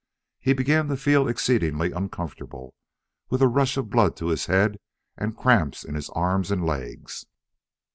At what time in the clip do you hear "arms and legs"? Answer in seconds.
6.15-7.27